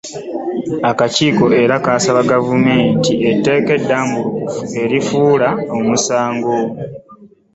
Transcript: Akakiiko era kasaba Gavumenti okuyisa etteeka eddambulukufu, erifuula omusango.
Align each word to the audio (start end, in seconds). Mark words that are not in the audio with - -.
Akakiiko 0.89 1.45
era 1.61 1.75
kasaba 1.85 2.21
Gavumenti 2.31 3.11
okuyisa 3.13 3.27
etteeka 3.33 3.71
eddambulukufu, 3.79 4.63
erifuula 4.83 5.49
omusango. 5.77 6.59